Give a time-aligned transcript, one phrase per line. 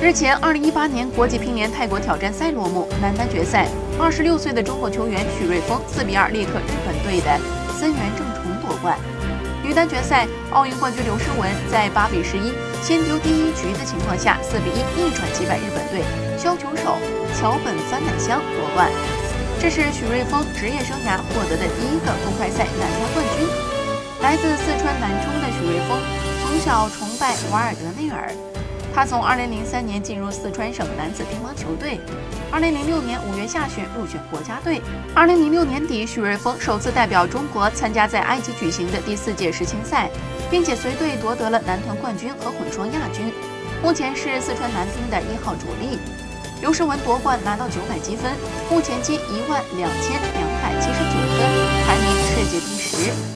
[0.00, 3.68] 日前，二零一八年国际乒联泰国挑战赛落幕，男单决赛，
[4.00, 7.28] 二十六岁的中国球员许瑞峰四比二力克日本队的
[7.76, 8.96] 森原正崇夺冠。
[9.62, 10.26] 女单决赛，
[10.56, 12.48] 奥运冠军刘诗雯在八比十一
[12.80, 16.00] 先丢第一局的情况下，四比一逆转击败日本队，
[16.40, 16.96] 削球手
[17.36, 18.88] 桥本帆乃香夺冠。
[19.60, 23.44] 这是许瑞峰职业生涯获得的第一个公开赛男单冠军。
[24.24, 26.00] 来自四川南充的许瑞峰，
[26.40, 28.32] 从小崇拜瓦尔德内尔。
[28.94, 32.00] 他从2003年进入四川省男子乒乓球队
[32.52, 34.82] ，2006年5月下旬入选国家队。
[35.14, 40.10] 2006年底，许瑞峰首次代表中国参加在埃及举行的第四届世青赛，
[40.50, 43.32] 并且随队夺得了男团冠军和混双亚军。
[43.82, 45.98] 目前是四川男乒的一号主力。
[46.60, 48.32] 刘诗雯夺冠拿到九百积分，
[48.70, 51.48] 目前积一万两千两百七十九分，
[51.86, 53.30] 排名世界第十。